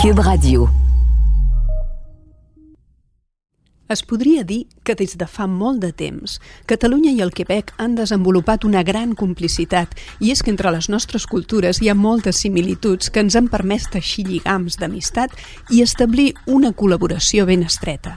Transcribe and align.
Cube 0.00 0.22
Radio. 0.22 0.70
Es 3.86 4.00
podria 4.02 4.44
dir 4.44 4.62
que 4.82 4.94
des 4.96 5.18
de 5.20 5.26
fa 5.28 5.44
molt 5.44 5.82
de 5.82 5.90
temps 5.92 6.38
Catalunya 6.64 7.12
i 7.12 7.20
el 7.20 7.34
Quebec 7.36 7.74
han 7.76 7.98
desenvolupat 7.98 8.64
una 8.64 8.80
gran 8.80 9.12
complicitat 9.12 9.92
i 10.24 10.32
és 10.32 10.40
que 10.40 10.48
entre 10.54 10.72
les 10.72 10.88
nostres 10.88 11.28
cultures 11.28 11.82
hi 11.82 11.92
ha 11.92 11.98
moltes 12.06 12.40
similituds 12.40 13.12
que 13.12 13.20
ens 13.20 13.36
han 13.36 13.52
permès 13.52 13.90
teixir 13.92 14.24
lligams 14.30 14.80
d'amistat 14.80 15.36
i 15.68 15.84
establir 15.84 16.30
una 16.46 16.72
col·laboració 16.72 17.44
ben 17.44 17.68
estreta. 17.68 18.16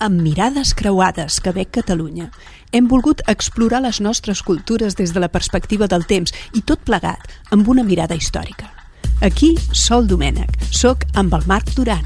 Amb 0.00 0.24
mirades 0.24 0.72
creuades 0.72 1.42
Quebec-Catalunya 1.44 2.32
hem 2.72 2.88
volgut 2.88 3.20
explorar 3.28 3.84
les 3.84 4.00
nostres 4.00 4.40
cultures 4.40 4.96
des 4.96 5.12
de 5.12 5.20
la 5.20 5.28
perspectiva 5.28 5.84
del 5.84 6.08
temps 6.08 6.32
i 6.56 6.64
tot 6.64 6.80
plegat 6.80 7.28
amb 7.50 7.68
una 7.68 7.84
mirada 7.84 8.16
històrica. 8.16 8.79
Aquí, 9.20 9.50
Sol 9.76 10.06
Domènech, 10.08 10.54
soc 10.72 11.02
amb 11.20 11.34
el 11.36 11.42
Marc 11.44 11.74
Duran. 11.76 12.00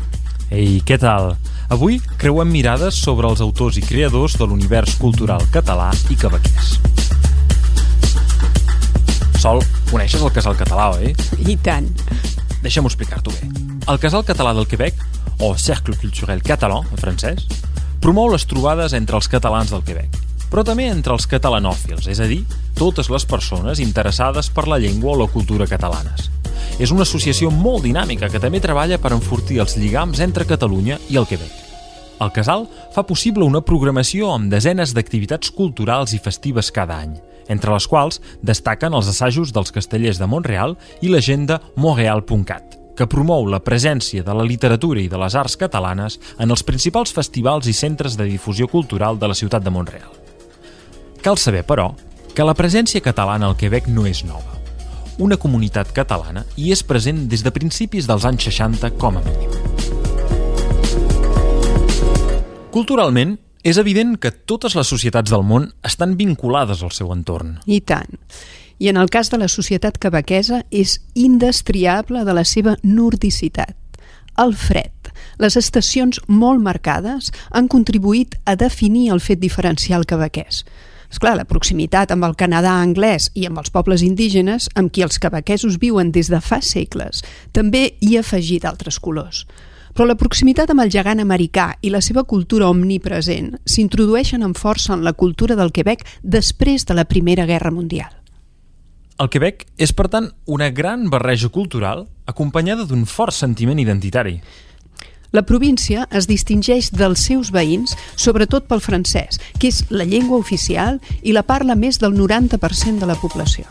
Ei, 0.51 0.81
què 0.83 0.97
tal? 0.99 1.37
Avui 1.71 2.01
creuem 2.19 2.51
mirades 2.51 2.97
sobre 2.99 3.29
els 3.31 3.39
autors 3.45 3.79
i 3.79 3.85
creadors 3.87 4.35
de 4.41 4.49
l'univers 4.51 4.97
cultural 4.99 5.45
català 5.55 5.93
i 6.11 6.19
quebequès. 6.19 6.73
Sol, 9.39 9.63
coneixes 9.93 10.27
el 10.27 10.35
Casal 10.35 10.59
Català, 10.59 10.91
oi? 10.99 11.15
I 11.47 11.57
tant. 11.63 11.87
Deixa'm 12.65 12.91
explicar-t'ho 12.91 13.31
bé. 13.31 13.47
El 13.87 14.03
Casal 14.03 14.27
Català 14.27 14.51
del 14.59 14.67
Quebec, 14.67 14.99
o 15.39 15.55
Cercle 15.55 15.95
Culturel 16.01 16.43
Català, 16.43 16.83
en 16.83 16.99
francès, 16.99 17.47
promou 18.03 18.33
les 18.35 18.49
trobades 18.51 18.97
entre 18.99 19.21
els 19.21 19.31
catalans 19.31 19.71
del 19.71 19.87
Quebec, 19.87 20.19
però 20.51 20.67
també 20.67 20.91
entre 20.91 21.15
els 21.15 21.31
catalanòfils, 21.31 22.11
és 22.11 22.19
a 22.19 22.27
dir, 22.27 22.43
totes 22.75 23.07
les 23.13 23.25
persones 23.29 23.79
interessades 23.79 24.51
per 24.51 24.67
la 24.67 24.83
llengua 24.83 25.15
o 25.15 25.21
la 25.23 25.31
cultura 25.31 25.71
catalanes. 25.71 26.33
És 26.79 26.91
una 26.95 27.05
associació 27.07 27.51
molt 27.51 27.85
dinàmica 27.87 28.31
que 28.33 28.41
també 28.43 28.63
treballa 28.63 28.99
per 28.99 29.15
enfortir 29.15 29.61
els 29.63 29.77
lligams 29.79 30.21
entre 30.25 30.49
Catalunya 30.49 30.99
i 31.09 31.21
el 31.21 31.29
Quebec. 31.31 31.53
El 32.23 32.31
Casal 32.33 32.69
fa 32.95 33.03
possible 33.07 33.45
una 33.45 33.63
programació 33.67 34.31
amb 34.35 34.53
desenes 34.53 34.95
d'activitats 34.95 35.51
culturals 35.51 36.15
i 36.15 36.21
festives 36.23 36.71
cada 36.73 37.01
any, 37.03 37.17
entre 37.51 37.75
les 37.75 37.89
quals 37.91 38.21
destaquen 38.43 38.95
els 38.95 39.11
assajos 39.11 39.53
dels 39.53 39.75
castellers 39.75 40.21
de 40.23 40.29
Montreal 40.31 40.77
i 41.03 41.11
l'agenda 41.11 41.61
montreal.cat, 41.77 42.79
que 42.95 43.11
promou 43.11 43.49
la 43.51 43.61
presència 43.61 44.23
de 44.23 44.35
la 44.35 44.47
literatura 44.47 45.03
i 45.03 45.11
de 45.11 45.21
les 45.21 45.35
arts 45.35 45.59
catalanes 45.61 46.21
en 46.39 46.55
els 46.55 46.63
principals 46.63 47.13
festivals 47.13 47.67
i 47.67 47.75
centres 47.75 48.17
de 48.17 48.29
difusió 48.31 48.71
cultural 48.71 49.19
de 49.19 49.29
la 49.29 49.39
ciutat 49.39 49.65
de 49.65 49.75
Montreal. 49.75 50.13
Cal 51.25 51.39
saber, 51.41 51.65
però, 51.67 51.93
que 52.35 52.47
la 52.47 52.55
presència 52.55 53.03
catalana 53.03 53.51
al 53.51 53.59
Quebec 53.59 53.89
no 53.89 54.07
és 54.07 54.25
nova. 54.25 54.64
Una 55.23 55.37
comunitat 55.39 55.93
catalana 55.95 56.43
hi 56.59 56.73
és 56.75 56.81
present 56.83 57.21
des 57.31 57.45
de 57.47 57.51
principis 57.55 58.09
dels 58.09 58.25
anys 58.27 58.49
60 58.49 58.89
com 58.99 59.21
a 59.21 59.23
mínim. 59.23 59.53
Culturalment, 62.75 63.37
és 63.63 63.79
evident 63.79 64.17
que 64.19 64.33
totes 64.35 64.75
les 64.75 64.91
societats 64.91 65.31
del 65.31 65.45
món 65.47 65.69
estan 65.87 66.17
vinculades 66.19 66.83
al 66.83 66.91
seu 66.91 67.13
entorn. 67.15 67.61
I 67.71 67.79
tant. 67.87 68.19
I 68.83 68.91
en 68.91 68.99
el 68.99 69.07
cas 69.09 69.31
de 69.31 69.39
la 69.39 69.47
societat 69.47 70.01
quebequesa 70.03 70.65
és 70.75 70.99
indestriable 71.15 72.25
de 72.27 72.35
la 72.35 72.43
seva 72.43 72.75
nordicitat. 72.83 73.77
El 74.35 74.57
fred, 74.59 75.13
les 75.39 75.55
estacions 75.55 76.19
molt 76.27 76.59
marcades 76.59 77.31
han 77.55 77.71
contribuït 77.71 78.35
a 78.45 78.57
definir 78.59 79.13
el 79.15 79.23
fet 79.23 79.39
diferencial 79.39 80.03
quebequès. 80.11 80.65
És 81.15 81.21
clar, 81.23 81.37
la 81.39 81.45
proximitat 81.47 82.11
amb 82.11 82.27
el 82.27 82.33
Canadà 82.35 82.73
anglès 82.83 83.29
i 83.39 83.45
amb 83.47 83.61
els 83.61 83.71
pobles 83.71 84.03
indígenes, 84.03 84.65
amb 84.75 84.91
qui 84.91 85.05
els 85.05 85.21
quebequesos 85.23 85.77
viuen 85.79 86.09
des 86.11 86.27
de 86.27 86.41
fa 86.43 86.59
segles, 86.59 87.21
també 87.55 87.85
hi 88.03 88.17
ha 88.17 88.25
afegit 88.25 88.67
altres 88.67 88.99
colors. 88.99 89.45
Però 89.95 90.09
la 90.11 90.17
proximitat 90.19 90.73
amb 90.75 90.83
el 90.83 90.91
gegant 90.91 91.23
americà 91.23 91.69
i 91.87 91.93
la 91.95 92.01
seva 92.03 92.25
cultura 92.27 92.67
omnipresent 92.67 93.53
s'introdueixen 93.63 94.43
amb 94.43 94.59
força 94.59 94.91
en 94.97 95.07
la 95.07 95.15
cultura 95.15 95.55
del 95.55 95.71
Quebec 95.71 96.03
després 96.25 96.83
de 96.83 96.99
la 96.99 97.07
Primera 97.07 97.47
Guerra 97.47 97.71
Mundial. 97.71 98.11
El 99.23 99.31
Quebec 99.31 99.69
és, 99.79 99.95
per 99.95 100.09
tant, 100.11 100.33
una 100.51 100.73
gran 100.75 101.07
barreja 101.15 101.47
cultural 101.47 102.09
acompanyada 102.27 102.91
d'un 102.91 103.07
fort 103.07 103.39
sentiment 103.39 103.79
identitari. 103.79 104.41
La 105.35 105.43
província 105.43 106.05
es 106.15 106.29
distingeix 106.31 106.93
dels 106.95 107.25
seus 107.27 107.49
veïns 107.51 107.97
sobretot 108.15 108.69
pel 108.71 108.79
francès, 108.79 109.41
que 109.59 109.67
és 109.67 109.81
la 109.91 110.07
llengua 110.07 110.39
oficial 110.39 111.01
i 111.27 111.35
la 111.35 111.43
parla 111.43 111.75
més 111.75 111.99
del 111.99 112.15
90% 112.15 113.03
de 113.03 113.09
la 113.11 113.17
població. 113.19 113.67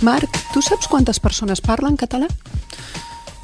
Marc, 0.00 0.40
tu 0.54 0.64
saps 0.64 0.88
quantes 0.88 1.20
persones 1.20 1.60
parlen 1.60 2.00
català? 2.00 2.30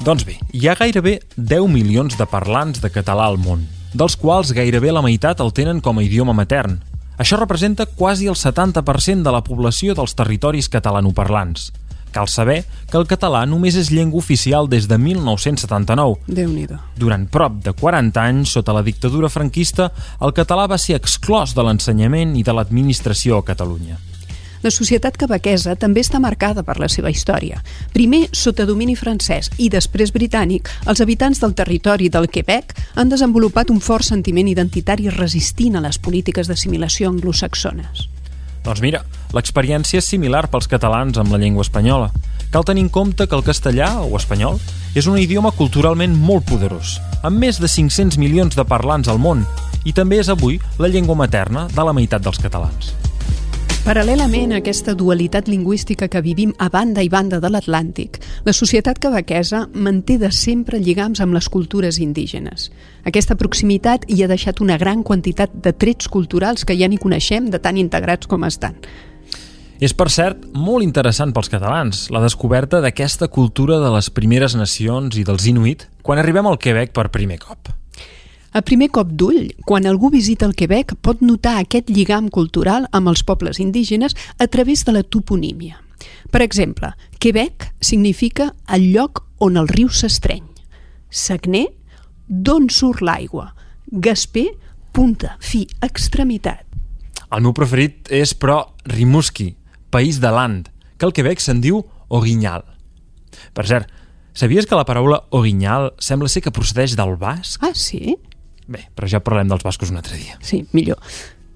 Doncs 0.01 0.25
bé, 0.25 0.39
hi 0.57 0.65
ha 0.65 0.73
gairebé 0.77 1.19
10 1.37 1.69
milions 1.69 2.17
de 2.17 2.25
parlants 2.25 2.81
de 2.81 2.89
català 2.89 3.29
al 3.29 3.37
món, 3.37 3.67
dels 3.93 4.17
quals 4.17 4.49
gairebé 4.57 4.89
la 4.89 5.05
meitat 5.05 5.45
el 5.45 5.53
tenen 5.53 5.77
com 5.77 6.01
a 6.01 6.09
idioma 6.09 6.33
matern. 6.33 6.79
Això 7.21 7.37
representa 7.37 7.85
quasi 7.85 8.25
el 8.25 8.33
70% 8.33 9.21
de 9.21 9.31
la 9.31 9.43
població 9.45 9.93
dels 9.93 10.15
territoris 10.17 10.71
catalanoparlants. 10.73 11.67
Cal 12.11 12.27
saber 12.27 12.63
que 12.89 12.97
el 12.97 13.05
català 13.07 13.43
només 13.45 13.77
és 13.77 13.91
llengua 13.93 14.17
oficial 14.19 14.65
des 14.67 14.87
de 14.89 14.97
1979. 14.97 16.17
déu 16.25 16.49
nhi 16.49 16.65
Durant 16.97 17.27
prop 17.29 17.61
de 17.61 17.73
40 17.77 18.25
anys, 18.25 18.57
sota 18.57 18.73
la 18.73 18.81
dictadura 18.81 19.29
franquista, 19.29 19.91
el 20.19 20.33
català 20.33 20.65
va 20.67 20.81
ser 20.81 20.97
exclòs 20.97 21.53
de 21.53 21.61
l'ensenyament 21.61 22.35
i 22.35 22.43
de 22.43 22.57
l'administració 22.57 23.37
a 23.37 23.45
Catalunya. 23.45 23.99
La 24.61 24.69
societat 24.69 25.17
quebequesa 25.17 25.73
també 25.75 26.03
està 26.05 26.19
marcada 26.21 26.61
per 26.61 26.77
la 26.77 26.89
seva 26.91 27.09
història. 27.09 27.63
Primer, 27.95 28.27
sota 28.31 28.67
domini 28.69 28.93
francès 28.95 29.49
i 29.57 29.71
després 29.73 30.13
britànic, 30.13 30.69
els 30.85 31.01
habitants 31.01 31.41
del 31.41 31.55
territori 31.57 32.11
del 32.13 32.29
Quebec 32.29 32.75
han 32.95 33.09
desenvolupat 33.09 33.73
un 33.73 33.81
fort 33.81 34.05
sentiment 34.05 34.47
identitari 34.51 35.09
resistint 35.09 35.79
a 35.79 35.81
les 35.81 35.97
polítiques 35.97 36.47
d'assimilació 36.47 37.09
anglosaxones. 37.09 38.07
Doncs 38.61 38.81
mira, 38.85 39.01
l'experiència 39.33 39.97
és 39.97 40.09
similar 40.13 40.45
pels 40.51 40.69
catalans 40.69 41.17
amb 41.17 41.33
la 41.33 41.41
llengua 41.41 41.65
espanyola. 41.65 42.11
Cal 42.53 42.65
tenir 42.67 42.85
en 42.85 42.93
compte 42.93 43.25
que 43.25 43.37
el 43.37 43.45
castellà, 43.47 43.95
o 44.05 44.13
espanyol, 44.19 44.59
és 44.93 45.07
un 45.07 45.17
idioma 45.17 45.53
culturalment 45.57 46.13
molt 46.13 46.45
poderós, 46.45 46.99
amb 47.23 47.41
més 47.41 47.57
de 47.57 47.69
500 47.71 48.19
milions 48.21 48.57
de 48.59 48.67
parlants 48.67 49.09
al 49.09 49.17
món, 49.23 49.47
i 49.85 49.95
també 49.97 50.19
és 50.21 50.29
avui 50.29 50.59
la 50.77 50.91
llengua 50.91 51.17
materna 51.17 51.65
de 51.71 51.87
la 51.87 51.95
meitat 51.97 52.21
dels 52.21 52.37
catalans. 52.43 52.93
Paral·lelament 53.81 54.51
a 54.53 54.59
aquesta 54.61 54.93
dualitat 54.93 55.47
lingüística 55.49 56.05
que 56.05 56.19
vivim 56.21 56.51
a 56.61 56.67
banda 56.69 57.01
i 57.01 57.07
banda 57.09 57.39
de 57.41 57.49
l'Atlàntic, 57.49 58.19
la 58.45 58.53
societat 58.53 58.99
quebequesa 59.01 59.63
manté 59.73 60.19
de 60.21 60.29
sempre 60.29 60.77
lligams 60.77 61.17
amb 61.23 61.33
les 61.33 61.49
cultures 61.49 61.97
indígenes. 61.97 62.67
Aquesta 63.09 63.33
proximitat 63.39 64.05
hi 64.05 64.21
ha 64.21 64.29
deixat 64.29 64.61
una 64.61 64.77
gran 64.77 65.01
quantitat 65.01 65.57
de 65.65 65.73
trets 65.73 66.11
culturals 66.13 66.61
que 66.61 66.77
ja 66.77 66.85
ni 66.85 67.01
coneixem 67.01 67.49
de 67.49 67.57
tan 67.57 67.81
integrats 67.81 68.29
com 68.29 68.45
estan. 68.45 68.77
És, 69.81 69.97
per 69.97 70.11
cert, 70.13 70.45
molt 70.53 70.85
interessant 70.85 71.33
pels 71.33 71.49
catalans 71.49 72.05
la 72.13 72.21
descoberta 72.21 72.85
d'aquesta 72.85 73.33
cultura 73.33 73.81
de 73.81 73.89
les 73.97 74.13
primeres 74.13 74.53
nacions 74.53 75.17
i 75.17 75.25
dels 75.25 75.49
Inuit 75.49 75.89
quan 76.05 76.21
arribem 76.21 76.45
al 76.45 76.61
Quebec 76.61 76.93
per 76.93 77.09
primer 77.09 77.41
cop. 77.41 77.80
A 78.51 78.59
primer 78.67 78.89
cop 78.91 79.13
d'ull, 79.15 79.53
quan 79.63 79.85
algú 79.87 80.09
visita 80.11 80.43
el 80.43 80.57
Quebec, 80.59 80.97
pot 80.99 81.21
notar 81.23 81.55
aquest 81.61 81.87
lligam 81.87 82.27
cultural 82.27 82.87
amb 82.91 83.07
els 83.07 83.23
pobles 83.23 83.61
indígenes 83.63 84.11
a 84.43 84.47
través 84.51 84.83
de 84.83 84.91
la 84.91 85.03
toponímia. 85.03 85.77
Per 86.31 86.41
exemple, 86.43 86.89
Quebec 87.19 87.69
significa 87.79 88.49
el 88.67 88.89
lloc 88.91 89.23
on 89.39 89.55
el 89.55 89.69
riu 89.71 89.87
s'estreny. 89.87 90.43
Sagner, 91.07 91.69
d'on 92.27 92.67
surt 92.67 92.99
l'aigua. 92.99 93.53
Gaspé, 93.87 94.49
punta, 94.91 95.37
fi, 95.39 95.63
extremitat. 95.83 96.65
El 97.31 97.45
meu 97.45 97.55
preferit 97.55 98.11
és, 98.11 98.33
però, 98.35 98.65
Rimouski, 98.83 99.53
país 99.95 100.19
de 100.19 100.31
land, 100.31 100.67
que 100.97 101.07
al 101.07 101.15
Quebec 101.15 101.39
se'n 101.39 101.63
diu 101.63 101.79
Orignal. 102.11 102.65
Per 103.55 103.63
cert, 103.67 103.87
sabies 104.35 104.67
que 104.67 104.75
la 104.75 104.83
paraula 104.87 105.21
Orignal 105.31 105.93
sembla 106.03 106.27
ser 106.27 106.43
que 106.43 106.51
procedeix 106.51 106.97
del 106.99 107.15
basc? 107.15 107.63
Ah, 107.63 107.71
sí? 107.71 108.17
Bé, 108.71 108.87
però 108.95 109.09
ja 109.11 109.19
parlem 109.19 109.51
dels 109.51 109.65
bascos 109.67 109.91
un 109.91 109.99
altre 109.99 110.17
dia. 110.17 110.37
Sí, 110.39 110.63
millor. 110.71 111.01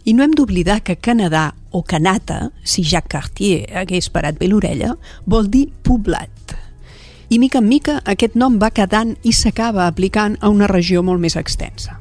I 0.06 0.14
no 0.14 0.26
hem 0.26 0.36
d'oblidar 0.38 0.82
que 0.86 1.00
Canadà 1.02 1.48
o 1.72 1.82
Canata, 1.82 2.52
si 2.64 2.84
Jacques 2.84 3.10
Cartier 3.10 3.66
hagués 3.74 4.12
parat 4.14 4.38
bé 4.38 4.50
l'orella, 4.52 4.94
vol 5.26 5.48
dir 5.50 5.70
poblat. 5.84 6.54
I 7.30 7.40
mica 7.42 7.58
en 7.58 7.70
mica 7.70 8.02
aquest 8.06 8.36
nom 8.38 8.60
va 8.62 8.70
quedant 8.70 9.16
i 9.24 9.34
s'acaba 9.34 9.88
aplicant 9.88 10.36
a 10.42 10.52
una 10.54 10.68
regió 10.70 11.02
molt 11.02 11.24
més 11.24 11.40
extensa. 11.40 11.98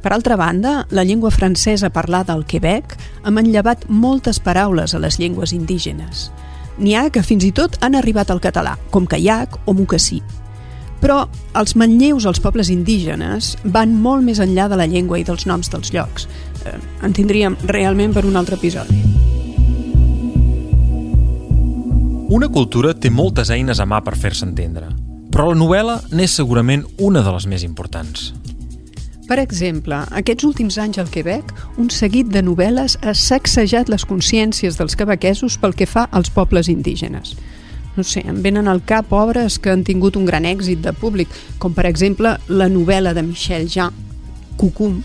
Per 0.00 0.12
altra 0.14 0.38
banda, 0.40 0.86
la 0.94 1.04
llengua 1.04 1.30
francesa 1.34 1.90
parlada 1.90 2.32
al 2.32 2.46
Quebec 2.46 2.94
ha 3.24 3.34
manllevat 3.34 3.88
moltes 3.90 4.38
paraules 4.40 4.94
a 4.94 5.02
les 5.02 5.18
llengües 5.18 5.52
indígenes. 5.52 6.28
N'hi 6.78 6.94
ha 6.94 7.08
que 7.10 7.24
fins 7.26 7.44
i 7.44 7.50
tot 7.52 7.76
han 7.82 7.98
arribat 7.98 8.30
al 8.30 8.40
català, 8.40 8.76
com 8.94 9.10
caiac 9.10 9.58
o 9.66 9.74
mocassí. 9.74 10.22
Però 10.98 11.22
els 11.58 11.76
manlleus 11.78 12.26
als 12.26 12.40
pobles 12.42 12.70
indígenes 12.74 13.54
van 13.64 13.94
molt 14.02 14.26
més 14.26 14.40
enllà 14.42 14.66
de 14.68 14.78
la 14.80 14.88
llengua 14.90 15.20
i 15.20 15.26
dels 15.26 15.46
noms 15.46 15.70
dels 15.70 15.92
llocs. 15.94 16.26
Eh, 16.66 16.74
en 17.06 17.14
tindríem 17.14 17.56
realment 17.70 18.14
per 18.16 18.26
un 18.26 18.36
altre 18.36 18.58
episodi. 18.58 18.98
Una 22.28 22.50
cultura 22.52 22.92
té 22.92 23.08
moltes 23.08 23.48
eines 23.54 23.78
a 23.80 23.86
mà 23.88 24.02
per 24.04 24.12
fer-se 24.20 24.44
entendre, 24.44 24.90
però 25.32 25.46
la 25.48 25.56
novel·la 25.56 25.94
n'és 26.12 26.34
segurament 26.36 26.82
una 27.00 27.22
de 27.24 27.32
les 27.32 27.46
més 27.48 27.64
importants. 27.64 28.32
Per 29.28 29.36
exemple, 29.40 29.96
aquests 30.16 30.44
últims 30.48 30.76
anys 30.80 30.98
al 31.00 31.08
Quebec, 31.12 31.50
un 31.76 31.90
seguit 31.92 32.28
de 32.32 32.40
novel·les 32.44 32.98
ha 33.04 33.12
sacsejat 33.12 33.88
les 33.92 34.06
consciències 34.08 34.76
dels 34.76 34.96
quebequesos 34.96 35.58
pel 35.60 35.76
que 35.76 35.88
fa 35.88 36.06
als 36.12 36.28
pobles 36.32 36.68
indígenes. 36.72 37.34
No 37.98 38.04
sé, 38.06 38.20
em 38.30 38.36
venen 38.44 38.68
al 38.70 38.84
cap 38.86 39.10
obres 39.10 39.56
que 39.58 39.72
han 39.72 39.80
tingut 39.82 40.14
un 40.14 40.26
gran 40.28 40.44
èxit 40.46 40.84
de 40.84 40.92
públic, 40.94 41.32
com 41.58 41.72
per 41.74 41.88
exemple 41.88 42.36
la 42.46 42.68
novel·la 42.70 43.10
de 43.16 43.24
Michel 43.26 43.66
Jean, 43.66 43.96
Cucum, 44.56 45.00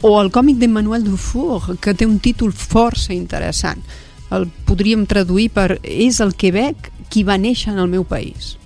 o 0.00 0.14
el 0.16 0.30
còmic 0.32 0.56
d'Emmanuel 0.56 1.04
Dufour, 1.04 1.76
que 1.76 1.92
té 1.92 2.08
un 2.08 2.16
títol 2.24 2.54
força 2.56 3.12
interessant. 3.12 3.84
El 4.32 4.48
podríem 4.64 5.04
traduir 5.04 5.50
per 5.52 5.76
És 5.82 6.22
el 6.24 6.32
Quebec 6.32 6.88
qui 7.12 7.20
va 7.20 7.36
néixer 7.36 7.74
en 7.74 7.82
el 7.84 7.92
meu 7.92 8.08
país. 8.08 8.56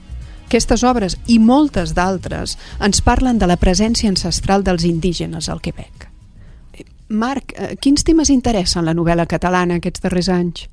Aquestes 0.47 0.87
obres 0.87 1.19
i 1.27 1.41
moltes 1.43 1.97
d'altres 1.99 2.55
ens 2.79 3.03
parlen 3.03 3.43
de 3.43 3.51
la 3.51 3.59
presència 3.59 4.15
ancestral 4.15 4.63
dels 4.63 4.87
indígenes 4.87 5.51
al 5.51 5.59
Quebec. 5.61 6.07
Marc, 7.09 7.53
eh, 7.59 7.75
quins 7.83 8.07
temes 8.07 8.31
interessen 8.31 8.87
la 8.87 8.95
novel·la 8.95 9.27
catalana 9.27 9.83
aquests 9.83 10.07
darrers 10.07 10.31
anys? 10.31 10.69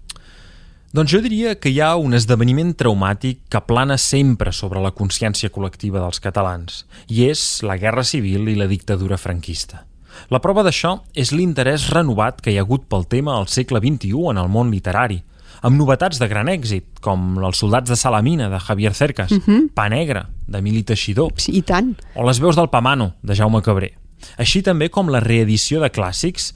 Doncs 0.94 1.10
jo 1.10 1.24
diria 1.26 1.56
que 1.58 1.72
hi 1.74 1.80
ha 1.82 1.96
un 1.98 2.14
esdeveniment 2.14 2.76
traumàtic 2.78 3.40
que 3.50 3.62
plana 3.66 3.96
sempre 3.98 4.52
sobre 4.54 4.82
la 4.84 4.92
consciència 4.94 5.50
col·lectiva 5.50 5.98
dels 6.04 6.20
catalans, 6.22 6.84
i 7.10 7.24
és 7.32 7.64
la 7.66 7.80
Guerra 7.82 8.04
Civil 8.06 8.46
i 8.52 8.56
la 8.60 8.68
dictadura 8.70 9.18
franquista. 9.18 9.88
La 10.30 10.38
prova 10.44 10.62
d'això 10.62 11.00
és 11.18 11.32
l'interès 11.34 11.88
renovat 11.90 12.44
que 12.46 12.54
hi 12.54 12.60
ha 12.60 12.66
hagut 12.68 12.86
pel 12.86 13.08
tema 13.10 13.34
al 13.40 13.48
segle 13.50 13.82
XXI 13.82 14.28
en 14.36 14.38
el 14.44 14.52
món 14.54 14.70
literari, 14.70 15.18
amb 15.66 15.80
novetats 15.82 16.20
de 16.22 16.28
gran 16.30 16.52
èxit, 16.52 16.86
com 17.02 17.40
Els 17.42 17.58
soldats 17.64 17.90
de 17.90 17.98
Salamina, 17.98 18.52
de 18.54 18.60
Javier 18.62 18.94
Cercas, 18.94 19.32
uh 19.32 19.36
Mhm. 19.42 19.44
-huh. 19.58 19.70
Pa 19.74 19.90
Negre, 19.90 20.28
d'Emili 20.48 20.84
Teixidor, 20.84 21.32
Sí, 21.38 21.58
I 21.58 21.62
tant. 21.64 21.98
o 22.14 22.24
Les 22.24 22.40
veus 22.40 22.56
del 22.56 22.70
Pamano, 22.70 23.16
de 23.24 23.34
Jaume 23.34 23.64
Cabré. 23.64 23.94
Així 24.38 24.62
també 24.62 24.90
com 24.92 25.10
la 25.10 25.20
reedició 25.20 25.80
de 25.82 25.92
clàssics, 25.92 26.54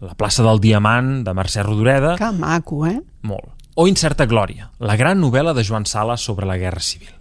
La 0.00 0.14
plaça 0.14 0.44
del 0.44 0.60
Diamant, 0.60 1.24
de 1.24 1.32
Mercè 1.34 1.62
Rodoreda, 1.64 2.16
Que 2.16 2.30
maco, 2.30 2.86
eh? 2.86 3.00
molt. 3.22 3.48
O 3.78 3.86
Incerta 3.86 4.26
Glòria, 4.26 4.72
la 4.82 4.96
gran 4.98 5.20
novel·la 5.22 5.52
de 5.54 5.62
Joan 5.62 5.84
Sala 5.86 6.16
sobre 6.18 6.48
la 6.50 6.56
Guerra 6.58 6.80
Civil. 6.82 7.12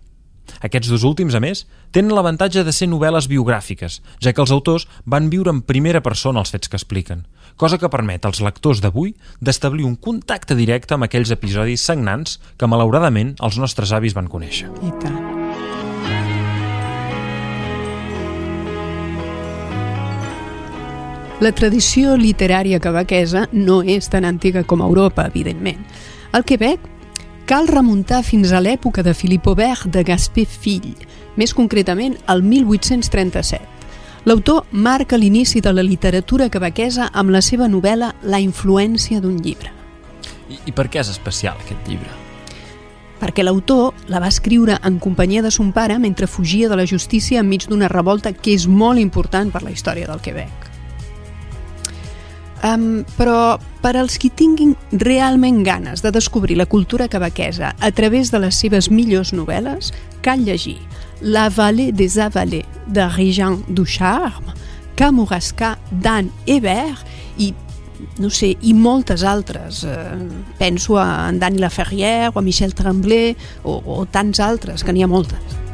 Aquests 0.65 0.89
dos 0.89 1.03
últims, 1.05 1.35
a 1.37 1.41
més, 1.43 1.67
tenen 1.93 2.15
l'avantatge 2.17 2.63
de 2.65 2.73
ser 2.73 2.87
novel·les 2.89 3.27
biogràfiques, 3.29 3.99
ja 4.25 4.33
que 4.33 4.41
els 4.41 4.53
autors 4.55 4.87
van 5.05 5.27
viure 5.29 5.53
en 5.53 5.59
primera 5.61 6.01
persona 6.01 6.41
els 6.41 6.55
fets 6.55 6.65
que 6.65 6.79
expliquen, 6.81 7.27
cosa 7.61 7.77
que 7.77 7.91
permet 7.93 8.25
als 8.25 8.41
lectors 8.41 8.81
d'avui 8.81 9.13
d'establir 9.37 9.85
un 9.85 9.99
contacte 10.01 10.57
directe 10.57 10.97
amb 10.97 11.05
aquells 11.05 11.29
episodis 11.37 11.85
sagnants 11.85 12.39
que, 12.57 12.65
malauradament, 12.65 13.35
els 13.37 13.61
nostres 13.61 13.93
avis 13.93 14.17
van 14.17 14.25
conèixer. 14.25 14.73
I 14.81 14.91
tant. 14.97 15.21
La 21.37 21.53
tradició 21.53 22.17
literària 22.17 22.81
quebequesa 22.81 23.45
no 23.53 23.83
és 23.85 24.09
tan 24.09 24.25
antiga 24.25 24.65
com 24.65 24.81
Europa, 24.81 25.29
evidentment. 25.29 25.85
Al 26.31 26.43
Quebec 26.43 26.79
cal 27.47 27.67
remuntar 27.67 28.23
fins 28.27 28.51
a 28.51 28.59
l'època 28.59 29.03
de 29.03 29.13
Philippe 29.13 29.49
Aubert 29.49 29.87
de 29.87 30.03
Gaspé 30.03 30.43
Fill, 30.45 30.93
més 31.39 31.53
concretament 31.55 32.17
al 32.27 32.43
1837. 32.43 33.63
L'autor 34.27 34.65
marca 34.71 35.15
l'inici 35.17 35.61
de 35.63 35.71
la 35.71 35.85
literatura 35.87 36.49
quebequesa 36.51 37.07
amb 37.13 37.31
la 37.31 37.41
seva 37.41 37.69
novel·la 37.71 38.13
La 38.23 38.41
influència 38.43 39.21
d'un 39.23 39.39
llibre. 39.39 39.71
I, 40.51 40.59
I 40.67 40.71
per 40.75 40.89
què 40.91 40.99
és 40.99 41.13
especial 41.15 41.55
aquest 41.63 41.87
llibre? 41.87 42.11
perquè 43.17 43.41
l'autor 43.41 43.95
la 44.13 44.19
va 44.21 44.29
escriure 44.29 44.75
en 44.85 44.99
companyia 45.01 45.41
de 45.41 45.49
son 45.49 45.71
pare 45.73 45.97
mentre 45.97 46.27
fugia 46.29 46.69
de 46.69 46.77
la 46.77 46.85
justícia 46.85 47.41
enmig 47.41 47.65
d'una 47.65 47.89
revolta 47.89 48.29
que 48.29 48.53
és 48.53 48.67
molt 48.67 49.01
important 49.01 49.49
per 49.49 49.63
la 49.65 49.73
història 49.73 50.05
del 50.05 50.21
Quebec. 50.21 50.76
Um, 52.65 53.03
però 53.17 53.59
per 53.83 53.93
als 53.99 54.15
qui 54.17 54.31
tinguin 54.33 54.73
realment 54.91 55.59
ganes 55.65 56.01
de 56.01 56.09
descobrir 56.11 56.57
la 56.57 56.65
cultura 56.65 57.05
quebequesa 57.07 57.75
a 57.77 57.91
través 57.91 58.31
de 58.33 58.41
les 58.41 58.57
seves 58.57 58.89
millors 58.89 59.33
novel·les, 59.33 59.91
cal 60.25 60.41
llegir 60.41 60.79
La 61.21 61.49
vallée 61.49 61.91
des 61.91 62.19
avalés 62.19 62.65
de 62.87 63.01
Régent 63.01 63.61
Ducharme, 63.67 64.53
Kamouraska 64.95 65.77
d'Anne 65.91 66.29
Hébert 66.45 67.05
i 67.37 67.53
no 68.19 68.29
sé, 68.29 68.51
i 68.61 68.73
moltes 68.73 69.23
altres. 69.25 69.83
Eh, 69.83 70.17
penso 70.57 70.99
en 71.01 71.39
Dani 71.39 71.57
Laferrière 71.57 72.31
o 72.33 72.39
a 72.39 72.41
Michel 72.41 72.73
Tremblay 72.73 73.35
o, 73.63 73.81
o 73.85 74.05
tants 74.05 74.39
altres, 74.39 74.83
que 74.83 74.93
n'hi 74.93 75.05
ha 75.05 75.09
moltes. 75.09 75.66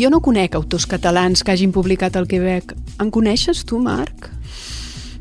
Jo 0.00 0.08
no 0.08 0.22
conec 0.24 0.54
autors 0.56 0.86
catalans 0.88 1.42
que 1.44 1.52
hagin 1.52 1.74
publicat 1.76 2.14
al 2.16 2.24
Quebec. 2.24 2.72
En 3.02 3.10
coneixes 3.12 3.66
tu, 3.68 3.76
Marc? 3.84 4.30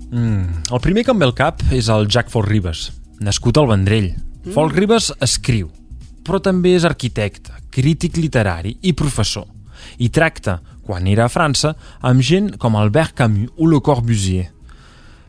Mm, 0.08 0.72
el 0.72 0.80
primer 0.80 1.04
que 1.04 1.12
em 1.12 1.20
ve 1.20 1.28
al 1.28 1.36
cap 1.36 1.66
és 1.76 1.90
el 1.92 2.08
Jack 2.08 2.32
Folk 2.32 2.48
Ribas, 2.48 2.86
nascut 3.20 3.60
al 3.60 3.68
Vendrell. 3.68 4.14
Mm. 4.14 4.54
Folk 4.56 4.78
Ribas 4.80 5.12
escriu, 5.20 5.68
però 6.24 6.40
també 6.40 6.78
és 6.78 6.88
arquitecte, 6.88 7.60
crític 7.76 8.16
literari 8.24 8.78
i 8.80 8.96
professor. 8.96 9.50
I 10.00 10.08
tracta, 10.16 10.62
quan 10.88 11.12
era 11.12 11.28
a 11.28 11.34
França, 11.34 11.76
amb 12.00 12.24
gent 12.24 12.54
com 12.56 12.80
Albert 12.80 13.20
Camus 13.20 13.52
o 13.60 13.68
Le 13.68 13.84
Corbusier. 13.84 14.48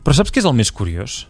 Però 0.01 0.15
saps 0.15 0.31
què 0.31 0.39
és 0.39 0.47
el 0.47 0.55
més 0.55 0.71
curiós? 0.71 1.25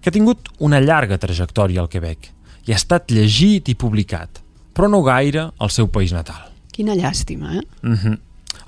Que 0.00 0.08
ha 0.08 0.16
tingut 0.16 0.48
una 0.64 0.80
llarga 0.80 1.20
trajectòria 1.20 1.84
al 1.84 1.92
Quebec 1.92 2.32
i 2.64 2.72
ha 2.72 2.80
estat 2.80 3.12
llegit 3.12 3.68
i 3.68 3.76
publicat, 3.76 4.40
però 4.72 4.88
no 4.88 5.04
gaire 5.04 5.50
al 5.58 5.68
seu 5.68 5.92
país 5.92 6.16
natal. 6.16 6.47
Quina 6.78 6.94
llàstima, 6.94 7.56
eh? 7.58 7.62
Mm 7.82 7.94
-hmm. 7.94 8.18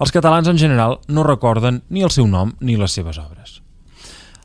Els 0.02 0.10
catalans 0.10 0.48
en 0.48 0.58
general 0.58 0.98
no 1.06 1.22
recorden 1.22 1.82
ni 1.88 2.02
el 2.02 2.10
seu 2.10 2.26
nom 2.26 2.52
ni 2.60 2.76
les 2.76 2.92
seves 2.92 3.18
obres. 3.18 3.62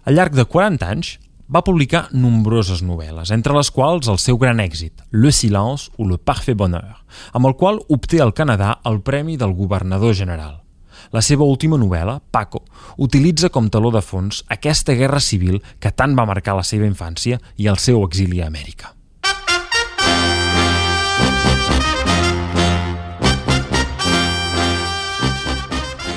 Al 0.03 0.13
llarg 0.13 0.35
de 0.35 0.45
40 0.45 0.87
anys 0.87 1.19
va 1.47 1.63
publicar 1.63 2.09
nombroses 2.11 2.83
novel·les, 2.83 3.31
entre 3.31 3.53
les 3.53 3.71
quals 3.71 4.07
el 4.07 4.17
seu 4.17 4.37
gran 4.37 4.59
èxit, 4.59 5.01
Le 5.11 5.31
silence 5.31 5.91
ou 5.97 6.07
le 6.07 6.17
parfait 6.17 6.57
bonheur, 6.57 7.03
amb 7.33 7.45
el 7.45 7.55
qual 7.55 7.79
obté 7.89 8.21
al 8.21 8.33
Canadà 8.33 8.79
el 8.85 9.01
Premi 9.01 9.37
del 9.37 9.53
Governador 9.53 10.13
General. 10.13 10.61
La 11.11 11.21
seva 11.21 11.43
última 11.43 11.77
novel·la, 11.77 12.21
Paco, 12.31 12.63
utilitza 12.97 13.49
com 13.49 13.69
taló 13.69 13.91
de 13.91 14.01
fons 14.01 14.43
aquesta 14.47 14.93
guerra 14.93 15.19
civil 15.19 15.61
que 15.79 15.91
tant 15.91 16.15
va 16.15 16.25
marcar 16.25 16.55
la 16.55 16.63
seva 16.63 16.85
infància 16.85 17.39
i 17.57 17.67
el 17.67 17.77
seu 17.77 18.03
exili 18.03 18.41
a 18.41 18.47
Amèrica. 18.47 18.94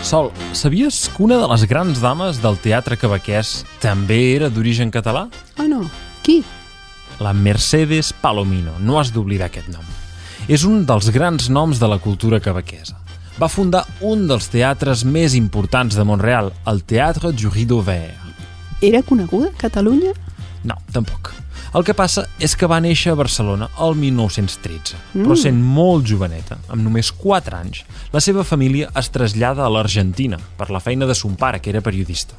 Sol, 0.09 0.31
sabies 0.57 1.11
que 1.13 1.21
una 1.23 1.37
de 1.37 1.47
les 1.51 1.67
grans 1.69 1.99
dames 2.01 2.39
del 2.41 2.55
teatre 2.65 2.97
quebequès 2.97 3.67
també 3.83 4.17
era 4.39 4.49
d'origen 4.49 4.89
català? 4.89 5.27
Ah, 5.61 5.67
no. 5.69 5.83
Qui? 6.25 6.39
La 7.21 7.35
Mercedes 7.37 8.15
Palomino, 8.17 8.73
no 8.81 8.97
has 8.97 9.11
d'oblidar 9.13 9.51
aquest 9.51 9.69
nom. 9.69 9.85
És 10.49 10.65
un 10.65 10.87
dels 10.89 11.11
grans 11.13 11.51
noms 11.53 11.77
de 11.77 11.91
la 11.93 11.99
cultura 12.01 12.41
quebequesa. 12.41 12.97
Va 13.37 13.51
fundar 13.53 13.85
un 14.01 14.25
dels 14.31 14.49
teatres 14.49 15.05
més 15.05 15.37
importants 15.37 16.01
de 16.01 16.09
Montreal, 16.09 16.55
el 16.73 16.81
Teatre 16.89 17.35
du 17.37 17.53
Rideau 17.53 17.85
Vert. 17.85 18.41
Era 18.81 19.05
coneguda 19.05 19.53
a 19.53 19.59
Catalunya? 19.61 20.17
No, 20.65 20.81
tampoc. 20.97 21.35
El 21.77 21.85
que 21.85 21.93
passa 21.93 22.25
és 22.41 22.55
que 22.57 22.69
va 22.71 22.79
néixer 22.81 23.13
a 23.13 23.19
Barcelona 23.19 23.69
el 23.85 23.97
1913, 24.01 24.97
mm. 24.97 25.25
però 25.27 25.37
sent 25.37 25.59
molt 25.61 26.07
joveneta, 26.09 26.57
amb 26.73 26.81
només 26.87 27.11
4 27.13 27.59
anys, 27.59 27.83
la 28.15 28.23
seva 28.25 28.45
família 28.45 28.89
es 28.97 29.11
trasllada 29.13 29.67
a 29.67 29.73
l'Argentina 29.73 30.41
per 30.57 30.71
la 30.73 30.81
feina 30.81 31.09
de 31.09 31.17
son 31.19 31.37
pare, 31.37 31.61
que 31.61 31.69
era 31.69 31.85
periodista. 31.85 32.39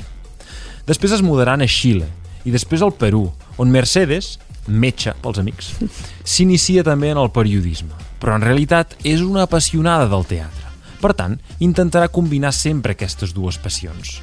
Després 0.89 1.13
es 1.13 1.21
mudaran 1.21 1.62
a 1.62 1.69
Xile 1.69 2.09
i 2.48 2.55
després 2.55 2.81
al 2.81 2.95
Perú, 2.98 3.27
on 3.62 3.69
Mercedes, 3.69 4.39
metge 4.65 5.13
pels 5.21 5.38
amics, 5.43 5.75
s'inicia 6.33 6.81
també 6.88 7.13
en 7.13 7.21
el 7.21 7.29
periodisme, 7.29 7.93
però 8.17 8.33
en 8.39 8.48
realitat 8.48 8.98
és 9.05 9.21
una 9.21 9.45
apassionada 9.45 10.09
del 10.09 10.25
teatre. 10.25 10.65
Per 11.00 11.13
tant, 11.13 11.38
intentarà 11.62 12.09
combinar 12.09 12.50
sempre 12.51 12.98
aquestes 12.98 13.31
dues 13.38 13.62
passions. 13.62 14.19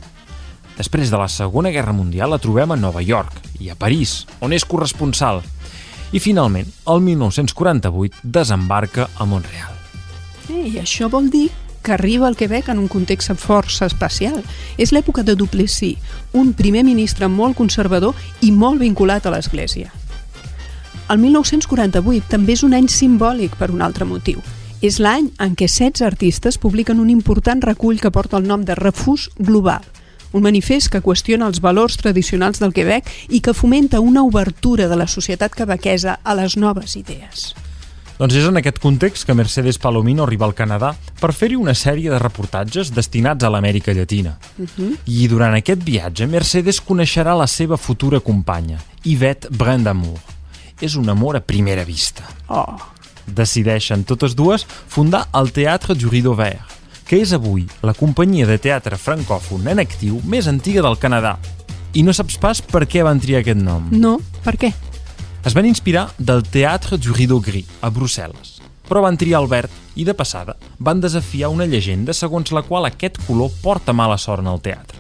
Després 0.77 1.15
de 1.15 1.17
la 1.17 1.31
Segona 1.31 1.71
Guerra 1.73 1.95
Mundial 1.97 2.35
la 2.35 2.43
trobem 2.43 2.75
a 2.75 2.77
Nova 2.77 3.01
York 3.01 3.46
i 3.61 3.71
a 3.71 3.75
París, 3.75 4.27
on 4.41 4.53
és 4.53 4.65
corresponsal. 4.65 5.43
I 6.13 6.21
finalment, 6.23 6.69
el 6.87 7.01
1948 7.03 8.23
desembarca 8.23 9.09
a 9.17 9.25
Montreal. 9.25 9.73
Eh, 10.49 10.69
I 10.75 10.81
això 10.83 11.11
vol 11.11 11.31
dir 11.31 11.49
que 11.87 11.93
arriba 11.93 12.27
al 12.27 12.37
Quebec 12.37 12.69
en 12.69 12.81
un 12.81 12.89
context 12.89 13.31
força 13.39 13.87
especial. 13.87 14.43
És 14.77 14.91
l'època 14.91 15.23
de 15.23 15.37
Duplessis, 15.39 16.01
un 16.35 16.51
primer 16.53 16.83
ministre 16.83 17.29
molt 17.31 17.55
conservador 17.55 18.15
i 18.43 18.51
molt 18.51 18.83
vinculat 18.83 19.27
a 19.27 19.31
l'Església. 19.31 19.93
El 21.07 21.21
1948 21.23 22.27
també 22.27 22.57
és 22.59 22.65
un 22.67 22.75
any 22.75 22.89
simbòlic 22.91 23.55
per 23.55 23.71
un 23.71 23.87
altre 23.87 24.05
motiu. 24.05 24.43
És 24.83 24.99
l'any 24.99 25.31
en 25.39 25.55
què 25.55 25.69
16 25.71 26.03
artistes 26.03 26.59
publiquen 26.59 26.99
un 26.99 27.09
important 27.09 27.63
recull 27.63 28.03
que 28.03 28.11
porta 28.11 28.37
el 28.37 28.51
nom 28.51 28.67
de 28.67 28.75
Refús 28.75 29.31
Global, 29.39 29.87
un 30.33 30.43
manifest 30.43 30.91
que 30.93 31.03
qüestiona 31.05 31.47
els 31.47 31.61
valors 31.61 31.97
tradicionals 32.01 32.59
del 32.63 32.75
Quebec 32.77 33.09
i 33.29 33.41
que 33.41 33.55
fomenta 33.55 34.01
una 34.01 34.23
obertura 34.23 34.89
de 34.89 34.97
la 34.97 35.07
societat 35.07 35.55
quebequesa 35.55 36.21
a 36.23 36.35
les 36.35 36.57
noves 36.57 36.97
idees. 36.97 37.55
Doncs 38.17 38.33
és 38.33 38.47
en 38.49 38.57
aquest 38.57 38.79
context 38.81 39.27
que 39.29 39.35
Mercedes 39.37 39.77
Palomino 39.77 40.25
arriba 40.25 40.47
al 40.47 40.55
Canadà 40.57 40.95
per 41.21 41.35
fer-hi 41.37 41.59
una 41.61 41.75
sèrie 41.77 42.09
de 42.09 42.21
reportatges 42.21 42.95
destinats 42.97 43.45
a 43.45 43.51
l'Amèrica 43.53 43.93
Llatina. 43.93 44.39
Uh 44.57 44.65
-huh. 44.65 44.97
I 45.05 45.29
durant 45.29 45.55
aquest 45.55 45.83
viatge, 45.85 46.27
Mercedes 46.27 46.81
coneixerà 46.81 47.37
la 47.37 47.47
seva 47.47 47.77
futura 47.77 48.21
companya, 48.21 48.79
Yvette 49.05 49.49
Brindamour. 49.51 50.19
És 50.81 50.95
un 50.95 51.09
amor 51.09 51.37
a 51.37 51.41
primera 51.41 51.85
vista. 51.85 52.23
Oh. 52.49 52.77
Decideixen 53.27 54.05
totes 54.05 54.35
dues 54.35 54.67
fundar 54.89 55.29
el 55.35 55.53
Teatre 55.53 55.95
du 55.95 56.09
Rideau 56.09 56.35
Vert, 56.35 56.76
que 57.07 57.21
és 57.23 57.33
avui 57.33 57.65
la 57.87 57.95
companyia 57.95 58.49
de 58.49 58.59
teatre 58.59 58.99
francòfon 58.99 59.69
en 59.71 59.79
actiu 59.79 60.19
més 60.27 60.49
antiga 60.51 60.83
del 60.83 60.99
Canadà. 60.99 61.37
I 61.95 62.03
no 62.03 62.13
saps 62.13 62.37
pas 62.43 62.61
per 62.61 62.85
què 62.91 63.05
van 63.07 63.23
triar 63.23 63.45
aquest 63.45 63.63
nom. 63.63 63.87
No, 63.95 64.19
per 64.45 64.57
què? 64.61 64.73
Es 65.47 65.55
van 65.55 65.69
inspirar 65.69 66.09
del 66.19 66.43
Teatre 66.43 66.99
du 66.99 67.15
Rideau 67.15 67.39
Gris, 67.39 67.71
a 67.81 67.93
Brussel·les, 67.95 68.57
però 68.89 69.05
van 69.05 69.17
triar 69.17 69.39
el 69.45 69.47
verd 69.47 69.71
i, 69.95 70.03
de 70.05 70.13
passada, 70.19 70.57
van 70.83 71.01
desafiar 71.01 71.53
una 71.55 71.69
llegenda 71.71 72.13
segons 72.13 72.51
la 72.51 72.65
qual 72.67 72.89
aquest 72.89 73.21
color 73.29 73.55
porta 73.63 73.95
mala 73.95 74.19
sort 74.19 74.43
en 74.43 74.51
el 74.51 74.61
teatre. 74.61 74.99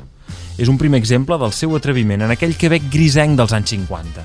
És 0.56 0.70
un 0.70 0.78
primer 0.78 1.02
exemple 1.02 1.36
del 1.42 1.52
seu 1.52 1.74
atreviment 1.76 2.22
en 2.22 2.32
aquell 2.32 2.54
Quebec 2.56 2.86
grisenc 2.92 3.36
dels 3.36 3.52
anys 3.58 3.74
50. 3.74 4.24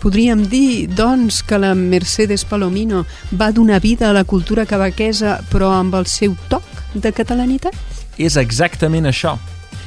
Podríem 0.00 0.44
dir, 0.48 0.88
doncs, 0.96 1.42
que 1.44 1.58
la 1.60 1.74
Mercedes 1.76 2.44
Palomino 2.48 3.06
va 3.36 3.50
donar 3.52 3.80
vida 3.80 4.08
a 4.08 4.14
la 4.16 4.24
cultura 4.24 4.64
quebequesa, 4.64 5.40
però 5.50 5.72
amb 5.76 5.96
el 5.98 6.06
seu 6.08 6.36
toc 6.52 6.69
de 6.94 7.12
catalanitat? 7.12 7.76
És 8.18 8.36
exactament 8.40 9.06
això. 9.06 9.36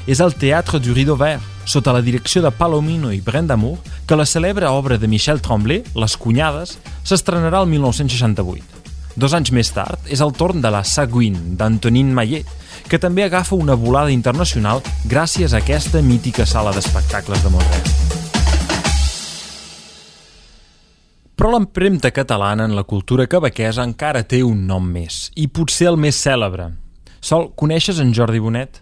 És 0.08 0.20
el 0.20 0.36
Teatre 0.36 0.82
du 0.84 0.94
Rideau 0.94 1.16
Vert, 1.20 1.44
sota 1.66 1.94
la 1.96 2.02
direcció 2.04 2.42
de 2.44 2.52
Palomino 2.52 3.12
i 3.14 3.22
Brendamour, 3.22 3.78
que 4.08 4.18
la 4.20 4.26
celebre 4.26 4.68
obra 4.68 4.98
de 4.98 5.08
Michel 5.08 5.42
Tremblay, 5.42 5.84
Les 5.96 6.18
Cunyades, 6.18 6.78
s'estrenarà 7.04 7.64
el 7.64 7.70
1968. 7.72 8.82
Dos 9.16 9.34
anys 9.38 9.52
més 9.54 9.70
tard 9.70 10.10
és 10.10 10.24
el 10.26 10.34
torn 10.34 10.62
de 10.62 10.72
la 10.74 10.84
Saguin, 10.84 11.38
d'Antonin 11.58 12.12
Maillet, 12.14 12.50
que 12.90 13.00
també 13.00 13.24
agafa 13.24 13.56
una 13.56 13.78
volada 13.80 14.12
internacional 14.12 14.82
gràcies 15.06 15.54
a 15.54 15.62
aquesta 15.62 16.02
mítica 16.02 16.48
sala 16.50 16.74
d'espectacles 16.74 17.44
de 17.44 17.54
Montreal. 17.54 18.22
Però 21.34 21.50
l'empremta 21.50 22.12
catalana 22.14 22.66
en 22.66 22.76
la 22.76 22.84
cultura 22.84 23.26
quebequesa 23.28 23.86
encara 23.86 24.22
té 24.24 24.44
un 24.46 24.68
nom 24.68 24.86
més, 24.86 25.30
i 25.36 25.48
potser 25.48 25.90
el 25.90 25.98
més 25.98 26.20
cèlebre. 26.20 26.72
Sol, 27.24 27.54
coneixes 27.56 28.02
en 28.04 28.12
Jordi 28.12 28.42
Bonet? 28.44 28.82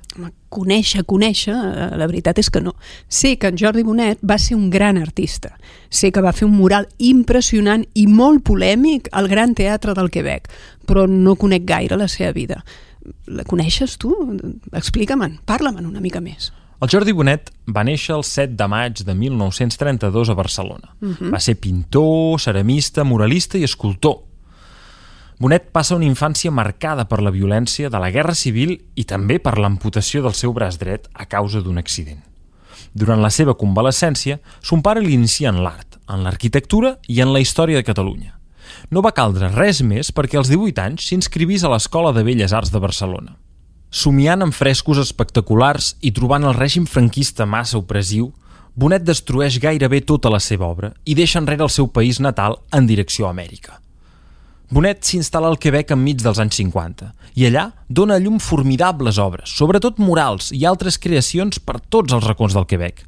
conèixer, 0.52 1.06
conèixer, 1.08 1.54
eh, 1.54 1.90
la 1.96 2.08
veritat 2.10 2.40
és 2.42 2.50
que 2.52 2.60
no. 2.60 2.74
Sé 3.08 3.38
que 3.40 3.48
en 3.48 3.58
Jordi 3.58 3.84
Bonet 3.88 4.20
va 4.26 4.38
ser 4.42 4.58
un 4.58 4.70
gran 4.70 4.98
artista. 4.98 5.54
Sé 5.90 6.12
que 6.12 6.24
va 6.26 6.34
fer 6.34 6.48
un 6.48 6.58
mural 6.58 6.90
impressionant 6.98 7.86
i 7.94 8.08
molt 8.08 8.44
polèmic 8.44 9.08
al 9.14 9.30
Gran 9.32 9.54
Teatre 9.56 9.94
del 9.94 10.10
Quebec, 10.10 10.50
però 10.86 11.06
no 11.08 11.38
conec 11.38 11.64
gaire 11.70 11.96
la 11.96 12.10
seva 12.12 12.34
vida. 12.34 12.66
La 13.28 13.46
coneixes 13.48 13.96
tu? 14.02 14.12
Explica-me'n, 14.74 15.40
parla-me'n 15.46 15.86
una 15.86 16.02
mica 16.02 16.20
més. 16.20 16.52
El 16.82 16.90
Jordi 16.90 17.14
Bonet 17.14 17.54
va 17.70 17.86
néixer 17.86 18.16
el 18.18 18.26
7 18.26 18.58
de 18.58 18.68
maig 18.68 19.06
de 19.06 19.14
1932 19.14 20.30
a 20.30 20.34
Barcelona. 20.34 20.96
Uh 21.00 21.14
-huh. 21.14 21.32
Va 21.32 21.40
ser 21.40 21.56
pintor, 21.56 22.42
ceramista, 22.42 23.04
muralista 23.04 23.58
i 23.58 23.64
escultor 23.64 24.31
Bonet 25.42 25.72
passa 25.74 25.96
una 25.96 26.06
infància 26.06 26.52
marcada 26.54 27.08
per 27.10 27.18
la 27.26 27.32
violència 27.34 27.90
de 27.90 27.98
la 27.98 28.12
Guerra 28.14 28.36
Civil 28.38 28.76
i 28.94 29.08
també 29.10 29.40
per 29.42 29.56
l'amputació 29.58 30.22
del 30.22 30.36
seu 30.38 30.54
braç 30.54 30.78
dret 30.78 31.08
a 31.18 31.26
causa 31.26 31.64
d'un 31.66 31.82
accident. 31.82 32.20
Durant 32.94 33.24
la 33.24 33.32
seva 33.34 33.56
convalescència, 33.58 34.38
son 34.62 34.84
pare 34.86 35.02
l'inicia 35.02 35.50
en 35.50 35.64
l'art, 35.66 35.98
en 36.06 36.22
l'arquitectura 36.22 36.94
i 37.10 37.24
en 37.26 37.34
la 37.34 37.42
història 37.42 37.82
de 37.82 37.88
Catalunya. 37.90 38.36
No 38.94 39.02
va 39.02 39.16
caldre 39.18 39.50
res 39.56 39.82
més 39.82 40.14
perquè 40.14 40.38
als 40.38 40.54
18 40.54 40.86
anys 40.86 41.10
s'inscrivís 41.10 41.66
a 41.66 41.74
l'Escola 41.74 42.14
de 42.14 42.22
Belles 42.22 42.54
Arts 42.54 42.70
de 42.70 42.86
Barcelona. 42.86 43.34
Somiant 43.90 44.46
amb 44.46 44.54
frescos 44.54 45.02
espectaculars 45.02 45.96
i 46.06 46.14
trobant 46.14 46.46
el 46.46 46.54
règim 46.54 46.86
franquista 46.86 47.50
massa 47.50 47.82
opressiu, 47.82 48.30
Bonet 48.78 49.10
destrueix 49.10 49.58
gairebé 49.58 50.06
tota 50.06 50.30
la 50.30 50.40
seva 50.40 50.70
obra 50.70 50.94
i 51.04 51.18
deixa 51.18 51.42
enrere 51.42 51.66
el 51.66 51.74
seu 51.74 51.90
país 51.90 52.22
natal 52.22 52.62
en 52.72 52.86
direcció 52.86 53.26
a 53.26 53.34
Amèrica. 53.34 53.82
Bonet 54.72 55.04
s'instal·la 55.04 55.50
al 55.52 55.58
Quebec 55.60 55.90
enmig 55.92 56.22
dels 56.24 56.40
anys 56.40 56.56
50 56.62 57.10
i 57.36 57.44
allà 57.50 57.66
dona 57.92 58.16
llum 58.24 58.38
formidables 58.40 59.18
obres, 59.20 59.52
sobretot 59.52 59.98
murals 60.00 60.54
i 60.56 60.64
altres 60.64 60.96
creacions 60.96 61.60
per 61.60 61.82
tots 61.92 62.16
els 62.16 62.24
racons 62.24 62.56
del 62.56 62.68
Quebec. 62.70 63.02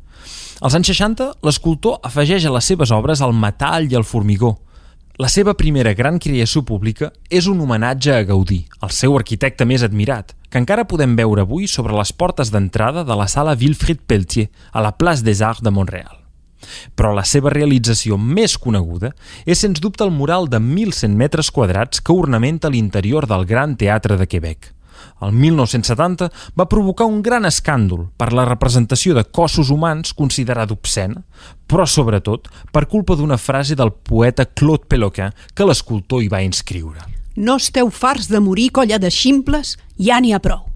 Als 0.60 0.76
anys 0.76 0.92
60, 0.92 1.30
l'escultor 1.48 2.02
afegeix 2.04 2.44
a 2.44 2.52
les 2.52 2.68
seves 2.68 2.92
obres 2.92 3.24
el 3.24 3.32
metall 3.36 3.88
i 3.88 3.96
el 3.96 4.04
formigó. 4.04 4.58
La 5.24 5.30
seva 5.32 5.54
primera 5.56 5.94
gran 5.96 6.20
creació 6.20 6.66
pública 6.68 7.14
és 7.30 7.48
un 7.48 7.62
homenatge 7.64 8.12
a 8.12 8.26
Gaudí, 8.28 8.64
el 8.84 8.92
seu 8.92 9.16
arquitecte 9.16 9.64
més 9.64 9.86
admirat, 9.88 10.34
que 10.50 10.60
encara 10.60 10.88
podem 10.90 11.16
veure 11.16 11.46
avui 11.48 11.70
sobre 11.72 11.96
les 11.96 12.12
portes 12.12 12.52
d'entrada 12.52 13.06
de 13.08 13.16
la 13.16 13.30
sala 13.32 13.56
Wilfrid 13.56 14.04
Pelletier, 14.04 14.50
a 14.74 14.84
la 14.84 14.92
Place 14.98 15.24
des 15.24 15.40
Arts 15.40 15.64
de 15.64 15.72
Montreal. 15.72 16.23
Però 16.96 17.14
la 17.14 17.26
seva 17.28 17.52
realització 17.54 18.18
més 18.18 18.58
coneguda 18.58 19.14
és 19.46 19.64
sens 19.64 19.82
dubte 19.84 20.06
el 20.06 20.12
mural 20.12 20.50
de 20.50 20.60
1.100 20.60 21.18
metres 21.18 21.52
quadrats 21.52 22.02
que 22.02 22.16
ornamenta 22.16 22.72
l'interior 22.72 23.28
del 23.28 23.46
Gran 23.46 23.78
Teatre 23.78 24.18
de 24.18 24.28
Quebec. 24.28 24.74
El 25.24 25.32
1970 25.32 26.30
va 26.60 26.68
provocar 26.70 27.08
un 27.08 27.22
gran 27.24 27.48
escàndol 27.48 28.08
per 28.20 28.32
la 28.36 28.46
representació 28.48 29.16
de 29.16 29.24
cossos 29.24 29.72
humans 29.72 30.14
considerada 30.18 30.76
obscena, 30.76 31.24
però 31.68 31.86
sobretot 31.88 32.50
per 32.72 32.88
culpa 32.92 33.16
d'una 33.16 33.38
frase 33.38 33.78
del 33.80 33.94
poeta 33.94 34.46
Claude 34.46 34.88
Péloquin 34.90 35.32
que 35.56 35.68
l'escultor 35.68 36.24
hi 36.24 36.32
va 36.32 36.44
inscriure. 36.44 37.04
No 37.36 37.58
esteu 37.58 37.90
farts 37.90 38.28
de 38.30 38.40
morir, 38.44 38.70
colla 38.72 39.00
de 39.02 39.10
ximples? 39.10 39.78
Ja 39.98 40.20
n'hi 40.22 40.34
ha 40.36 40.42
prou. 40.44 40.68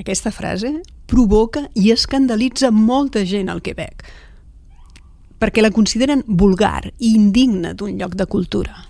Aquesta 0.00 0.32
frase 0.34 0.80
provoca 1.06 1.68
i 1.78 1.92
escandalitza 1.94 2.72
molta 2.74 3.22
gent 3.24 3.48
al 3.48 3.62
Quebec, 3.62 4.02
perquè 5.38 5.62
la 5.62 5.72
consideren 5.74 6.24
vulgar 6.26 6.92
i 6.98 7.14
indigna 7.14 7.74
d'un 7.74 7.98
lloc 7.98 8.14
de 8.14 8.26
cultura. 8.26 8.84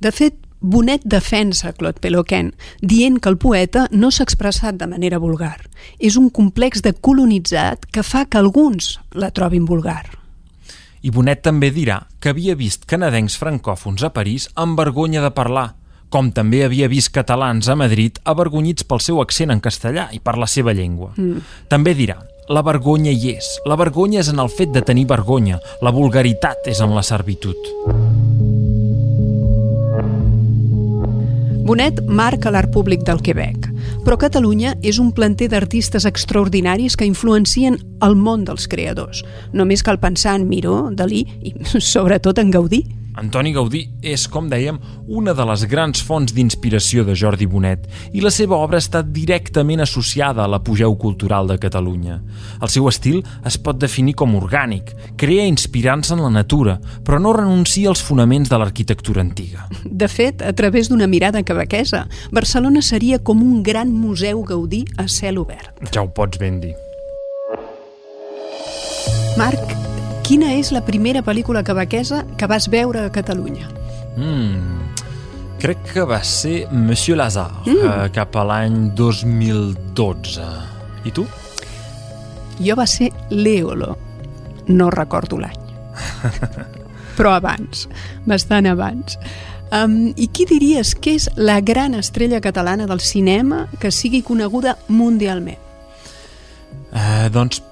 De 0.00 0.12
fet, 0.12 0.36
Bonet 0.60 1.02
defensa 1.04 1.72
Claude 1.72 2.00
Peloquin, 2.00 2.54
dient 2.80 3.20
que 3.20 3.28
el 3.28 3.36
poeta 3.36 3.86
no 3.92 4.10
s'ha 4.10 4.24
expressat 4.24 4.78
de 4.80 4.88
manera 4.88 5.20
vulgar. 5.20 5.68
És 6.00 6.16
un 6.16 6.30
complex 6.30 6.82
de 6.82 6.94
colonitzat 6.96 7.84
que 7.92 8.02
fa 8.02 8.24
que 8.24 8.40
alguns 8.40 8.96
la 9.12 9.30
trobin 9.30 9.66
vulgar. 9.68 10.08
I 11.02 11.12
Bonet 11.12 11.44
també 11.44 11.70
dirà 11.70 12.00
que 12.18 12.32
havia 12.32 12.56
vist 12.56 12.88
canadencs 12.88 13.36
francòfons 13.38 14.02
a 14.02 14.10
París 14.16 14.48
amb 14.56 14.80
vergonya 14.80 15.22
de 15.22 15.30
parlar, 15.30 15.74
com 16.10 16.32
també 16.32 16.64
havia 16.64 16.88
vist 16.88 17.12
catalans 17.12 17.68
a 17.68 17.76
Madrid 17.76 18.18
avergonyits 18.24 18.86
pel 18.88 19.02
seu 19.04 19.20
accent 19.20 19.52
en 19.52 19.60
castellà 19.60 20.08
i 20.16 20.18
per 20.18 20.38
la 20.40 20.48
seva 20.50 20.72
llengua. 20.72 21.12
Mm. 21.18 21.44
També 21.68 21.94
dirà 21.94 22.16
la 22.48 22.62
vergonya 22.62 23.10
hi 23.10 23.32
és. 23.34 23.46
La 23.66 23.76
vergonya 23.78 24.20
és 24.22 24.30
en 24.30 24.38
el 24.42 24.50
fet 24.52 24.70
de 24.74 24.82
tenir 24.82 25.06
vergonya. 25.10 25.58
La 25.82 25.92
vulgaritat 25.94 26.68
és 26.70 26.80
en 26.80 26.94
la 26.94 27.02
servitud. 27.02 27.58
Bonet 31.66 31.98
marca 32.06 32.52
l'art 32.54 32.70
públic 32.70 33.02
del 33.02 33.18
Quebec, 33.26 33.66
però 34.06 34.14
Catalunya 34.22 34.76
és 34.86 35.00
un 35.02 35.10
planter 35.10 35.48
d'artistes 35.50 36.06
extraordinaris 36.06 36.94
que 36.94 37.08
influencien 37.08 37.80
el 38.06 38.14
món 38.14 38.44
dels 38.46 38.68
creadors. 38.70 39.24
Només 39.52 39.82
cal 39.82 39.98
pensar 39.98 40.36
en 40.38 40.46
Miró, 40.46 40.92
Dalí 40.94 41.24
i 41.42 41.56
sobretot 41.82 42.38
en 42.38 42.54
Gaudí. 42.54 42.84
Antoni 43.16 43.52
Gaudí 43.56 43.82
és, 44.04 44.26
com 44.28 44.50
dèiem, 44.50 44.76
una 45.08 45.32
de 45.36 45.44
les 45.48 45.64
grans 45.70 46.02
fonts 46.04 46.34
d'inspiració 46.36 47.04
de 47.06 47.14
Jordi 47.16 47.46
Bonet 47.48 47.86
i 48.12 48.20
la 48.24 48.32
seva 48.34 48.58
obra 48.60 48.80
està 48.82 49.00
directament 49.02 49.80
associada 49.80 50.44
a 50.44 50.50
l'apogeu 50.50 50.96
cultural 51.00 51.48
de 51.48 51.56
Catalunya. 51.62 52.18
El 52.60 52.72
seu 52.72 52.88
estil 52.90 53.22
es 53.48 53.56
pot 53.56 53.80
definir 53.80 54.16
com 54.20 54.36
orgànic, 54.36 54.92
crea 55.16 55.46
inspirant-se 55.48 56.14
en 56.16 56.24
la 56.26 56.32
natura, 56.32 56.76
però 57.04 57.20
no 57.22 57.32
renuncia 57.36 57.88
als 57.88 58.04
fonaments 58.04 58.52
de 58.52 58.60
l'arquitectura 58.60 59.24
antiga. 59.24 59.66
De 59.84 60.08
fet, 60.12 60.44
a 60.44 60.52
través 60.52 60.90
d'una 60.92 61.08
mirada 61.08 61.42
quebequesa, 61.42 62.06
Barcelona 62.32 62.82
seria 62.82 63.18
com 63.18 63.42
un 63.42 63.62
gran 63.62 63.92
museu 63.92 64.44
Gaudí 64.44 64.84
a 64.98 65.08
cel 65.08 65.40
obert. 65.40 65.72
Ja 65.92 66.04
ho 66.04 66.12
pots 66.12 66.36
ben 66.42 66.60
dir. 66.60 66.76
Marc, 69.36 69.85
Quina 70.26 70.48
és 70.58 70.72
la 70.74 70.80
primera 70.82 71.20
pel·lícula 71.22 71.60
quebequesa 71.62 72.24
que 72.34 72.48
vas 72.50 72.64
veure 72.66 73.04
a 73.06 73.10
Catalunya? 73.14 73.68
Mm, 74.18 74.88
crec 75.62 75.84
que 75.92 76.02
va 76.02 76.18
ser 76.26 76.64
Monsieur 76.72 77.14
Lazare, 77.20 77.60
mm. 77.62 77.84
eh, 77.86 78.08
cap 78.10 78.34
a 78.34 78.42
l'any 78.48 78.88
2012. 78.98 80.46
I 81.06 81.12
tu? 81.14 81.22
Jo 82.58 82.74
va 82.74 82.88
ser 82.90 83.12
Leolo. 83.30 83.92
No 84.66 84.90
recordo 84.90 85.38
l'any. 85.38 85.62
Però 87.16 87.36
abans, 87.36 87.86
bastant 88.26 88.66
abans. 88.66 89.20
Um, 89.70 90.10
I 90.18 90.26
qui 90.34 90.48
diries 90.50 90.96
que 90.98 91.14
és 91.20 91.28
la 91.38 91.60
gran 91.62 91.94
estrella 91.94 92.42
catalana 92.42 92.90
del 92.90 92.98
cinema 92.98 93.68
que 93.78 93.94
sigui 93.94 94.24
coneguda 94.26 94.74
mundialment? 94.90 95.62
Eh, 96.90 97.30
doncs 97.30 97.62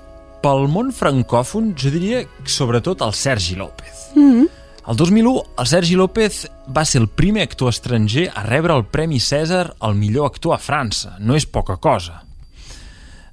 pel 0.45 0.67
món 0.69 0.91
francòfon 0.93 1.71
jo 1.81 1.89
diria 1.95 2.21
que 2.27 2.53
sobretot 2.53 3.01
el 3.07 3.15
Sergi 3.17 3.57
López. 3.57 4.11
Mm 4.15 4.33
-hmm. 4.33 4.49
El 4.87 4.97
2001, 4.97 5.43
el 5.59 5.67
Sergi 5.67 5.95
López 5.95 6.51
va 6.69 6.85
ser 6.85 7.01
el 7.01 7.09
primer 7.09 7.43
actor 7.43 7.71
estranger 7.71 8.31
a 8.35 8.43
rebre 8.43 8.75
el 8.77 8.85
Premi 8.85 9.19
Cèsar 9.19 9.73
al 9.81 9.95
millor 9.95 10.27
actor 10.27 10.53
a 10.53 10.59
França. 10.59 11.17
No 11.19 11.35
és 11.35 11.47
poca 11.47 11.77
cosa. 11.77 12.23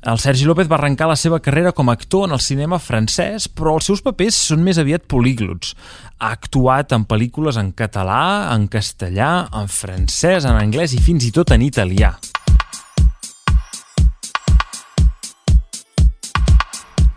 El 0.01 0.18
Sergi 0.20 0.46
López 0.46 0.68
va 0.68 0.75
arrencar 0.75 1.08
la 1.08 1.15
seva 1.15 1.41
carrera 1.41 1.74
com 1.74 1.89
a 1.89 1.94
actor 1.94 2.24
en 2.25 2.32
el 2.32 2.39
cinema 2.39 2.80
francès, 2.80 3.50
però 3.50 3.75
els 3.75 3.86
seus 3.86 4.01
papers 4.01 4.36
són 4.36 4.63
més 4.63 4.77
aviat 4.77 5.03
políglots. 5.06 5.75
Ha 6.20 6.32
actuat 6.32 6.94
en 6.94 7.06
pel·lícules 7.06 7.58
en 7.58 7.74
català, 7.74 8.56
en 8.56 8.68
castellà, 8.68 9.50
en 9.53 9.68
francès, 9.68 10.46
en 10.46 10.56
anglès 10.56 10.94
i 10.94 11.01
fins 11.01 11.25
i 11.25 11.32
tot 11.32 11.51
en 11.51 11.62
italià. 11.62 12.30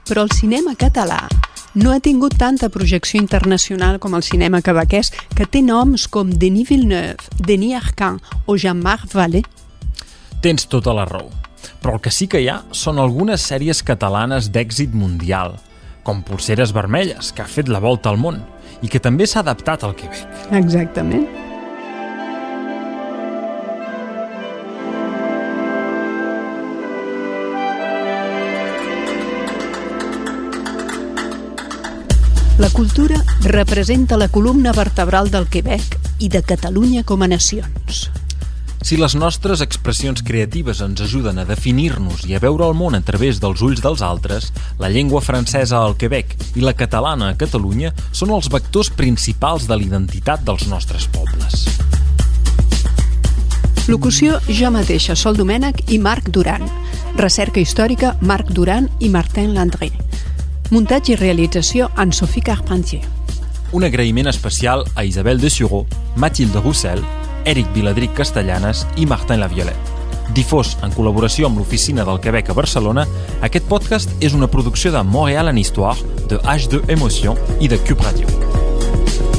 Però 0.04 0.22
el 0.24 0.32
cinema 0.36 0.74
català 0.76 1.22
no 1.74 1.90
ha 1.90 2.00
tingut 2.00 2.36
tanta 2.38 2.68
projecció 2.68 3.18
internacional 3.20 3.98
com 3.98 4.14
el 4.14 4.22
cinema 4.22 4.60
quebequès, 4.62 5.10
que 5.34 5.46
té 5.46 5.62
noms 5.64 6.06
com 6.12 6.30
Denis 6.30 6.68
Villeneuve, 6.68 7.30
Denis 7.40 7.78
Arcand 7.80 8.20
o 8.46 8.56
Jean-Marc 8.56 9.10
Vallée. 9.16 9.42
Tens 10.44 10.68
tota 10.68 10.94
la 10.94 11.06
raó. 11.08 11.30
Però 11.80 11.96
el 11.96 12.02
que 12.04 12.12
sí 12.12 12.28
que 12.28 12.42
hi 12.44 12.50
ha 12.52 12.60
són 12.70 13.00
algunes 13.00 13.42
sèries 13.48 13.80
catalanes 13.82 14.50
d'èxit 14.52 14.92
mundial, 14.94 15.56
com 16.04 16.22
Polseres 16.22 16.74
Vermelles, 16.76 17.32
que 17.32 17.42
ha 17.42 17.48
fet 17.48 17.72
la 17.72 17.80
volta 17.80 18.12
al 18.12 18.20
món 18.20 18.42
i 18.84 18.92
que 18.92 19.00
també 19.00 19.26
s'ha 19.26 19.40
adaptat 19.40 19.88
al 19.88 19.96
Quebec. 19.96 20.52
Exactament. 20.52 21.43
La 32.64 32.70
cultura 32.70 33.22
representa 33.42 34.16
la 34.16 34.30
columna 34.30 34.72
vertebral 34.72 35.28
del 35.30 35.44
Quebec 35.52 35.98
i 36.24 36.30
de 36.32 36.40
Catalunya 36.40 37.02
com 37.04 37.20
a 37.20 37.26
nacions. 37.28 38.06
Si 38.80 38.96
les 38.96 39.12
nostres 39.20 39.60
expressions 39.60 40.22
creatives 40.24 40.80
ens 40.80 41.02
ajuden 41.04 41.42
a 41.42 41.44
definir-nos 41.44 42.22
i 42.24 42.32
a 42.32 42.40
veure 42.40 42.64
el 42.64 42.72
món 42.72 42.96
a 42.96 43.02
través 43.04 43.36
dels 43.42 43.60
ulls 43.60 43.82
dels 43.84 44.00
altres, 44.00 44.48
la 44.80 44.88
llengua 44.88 45.20
francesa 45.20 45.82
al 45.82 45.98
Quebec 46.00 46.32
i 46.56 46.64
la 46.64 46.72
catalana 46.72 47.28
a 47.28 47.36
Catalunya 47.36 47.92
són 48.16 48.32
els 48.32 48.48
vectors 48.48 48.88
principals 48.88 49.68
de 49.68 49.76
l'identitat 49.76 50.40
dels 50.48 50.64
nostres 50.64 51.04
pobles. 51.12 51.66
Locució 53.92 54.40
jo 54.48 54.72
mateixa, 54.72 55.12
Sol 55.12 55.36
Domènech 55.36 55.84
i 55.92 56.00
Marc 56.00 56.32
Duran. 56.32 56.64
Recerca 57.20 57.60
històrica, 57.60 58.16
Marc 58.24 58.56
Duran 58.56 58.88
i 59.04 59.12
Martin 59.12 59.52
Landré. 59.52 59.92
Muntatge 60.70 61.12
i 61.12 61.16
realització, 61.16 61.90
Anne-Sophie 61.96 62.42
Carpentier. 62.42 63.02
Un 63.76 63.84
agraïment 63.84 64.30
especial 64.30 64.84
a 64.94 65.04
Isabel 65.04 65.40
de 65.40 65.50
Sureau, 65.50 65.84
Mathilde 66.16 66.60
Roussel, 66.62 67.02
Eric 67.44 67.68
Viladric 67.74 68.14
Castellanes 68.16 68.86
i 68.96 69.04
Martin 69.06 69.42
Laviolet. 69.42 69.92
Difós 70.34 70.78
en 70.82 70.94
col·laboració 70.94 71.50
amb 71.50 71.60
l'Oficina 71.60 72.06
del 72.08 72.20
Quebec 72.24 72.48
a 72.48 72.56
Barcelona, 72.56 73.04
aquest 73.44 73.68
podcast 73.68 74.10
és 74.24 74.32
una 74.32 74.48
producció 74.48 74.94
de 74.94 75.04
Montréal 75.04 75.52
en 75.52 75.60
Histoire, 75.60 76.00
de 76.30 76.40
H2 76.40 76.88
Emotion 76.96 77.36
i 77.60 77.68
de 77.68 77.78
Cube 77.84 78.08
Radio. 78.08 79.33